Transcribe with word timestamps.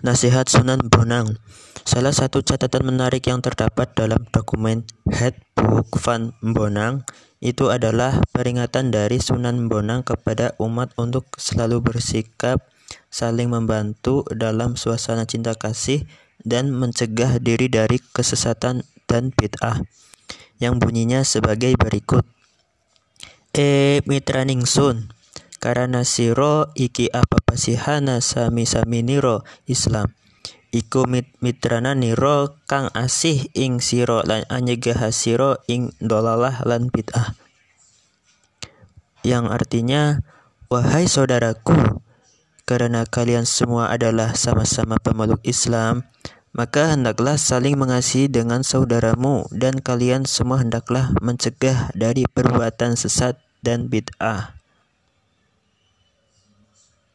Nasihat 0.00 0.48
Sunan 0.48 0.80
Bonang. 0.88 1.36
Salah 1.84 2.16
satu 2.16 2.40
catatan 2.40 2.88
menarik 2.88 3.20
yang 3.28 3.44
terdapat 3.44 3.92
dalam 3.92 4.24
dokumen 4.32 4.88
Headbook 5.12 5.92
Van 6.00 6.32
Bonang 6.40 7.04
itu 7.44 7.68
adalah 7.68 8.16
peringatan 8.32 8.96
dari 8.96 9.20
Sunan 9.20 9.68
Bonang 9.68 10.00
kepada 10.00 10.56
umat 10.56 10.96
untuk 10.96 11.28
selalu 11.36 11.84
bersikap 11.84 12.64
saling 13.12 13.52
membantu 13.52 14.24
dalam 14.32 14.80
suasana 14.80 15.28
cinta 15.28 15.52
kasih 15.52 16.08
dan 16.48 16.72
mencegah 16.72 17.36
diri 17.36 17.68
dari 17.68 18.00
kesesatan 18.00 18.88
dan 19.04 19.36
bid'ah 19.36 19.84
yang 20.64 20.80
bunyinya 20.80 21.28
sebagai 21.28 21.76
berikut. 21.76 22.24
E. 23.52 24.00
Mitra 24.08 24.48
ningsun 24.48 25.19
karena 25.60 26.08
siro 26.08 26.72
iki 26.72 27.12
apa 27.12 27.38
pasihana 27.44 28.24
sami-sami 28.24 29.04
niro 29.04 29.44
Islam. 29.68 30.16
Iku 30.72 31.04
mit 31.04 31.28
mitrana 31.44 31.92
niro 31.92 32.56
kang 32.64 32.88
asih 32.96 33.52
ing 33.52 33.84
siro 33.84 34.24
lan 34.24 34.48
anyegah 34.48 35.12
siro 35.12 35.60
ing 35.68 35.92
dolalah 36.00 36.64
lan 36.64 36.88
bid'ah. 36.88 37.36
Yang 39.20 39.44
artinya 39.52 40.02
wahai 40.72 41.04
saudaraku 41.04 42.00
karena 42.64 43.04
kalian 43.04 43.44
semua 43.44 43.92
adalah 43.92 44.32
sama-sama 44.32 44.96
pemeluk 44.96 45.42
Islam 45.44 46.08
maka 46.50 46.94
hendaklah 46.94 47.38
saling 47.38 47.78
mengasihi 47.78 48.26
dengan 48.26 48.66
saudaramu 48.66 49.46
dan 49.54 49.78
kalian 49.78 50.26
semua 50.26 50.62
hendaklah 50.62 51.10
mencegah 51.22 51.94
dari 51.94 52.26
perbuatan 52.26 52.98
sesat 52.98 53.38
dan 53.62 53.86
bid'ah 53.86 54.59